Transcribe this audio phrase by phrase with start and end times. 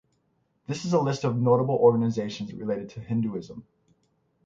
[0.65, 3.67] This is a list of notable organisations related to Hinduism.